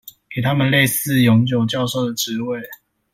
[0.31, 2.61] 給他們類似永久教授的職位